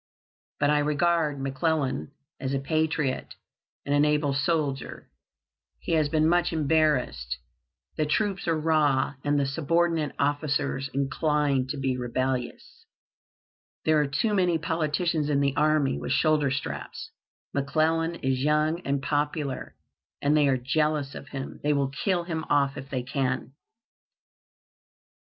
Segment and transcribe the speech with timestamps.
[0.59, 3.35] "But I regard McClellan as a patriot
[3.85, 5.11] and an able soldier.
[5.77, 7.37] He has been much embarrassed.
[7.97, 12.87] The troops are raw, and the subordinate officers inclined to be rebellious.
[13.85, 17.11] There are too many politicians in the army with shoulder straps.
[17.53, 19.75] McClellan is young and popular,
[20.19, 21.59] and they are jealous of him.
[21.61, 23.53] They will kill him off if they can."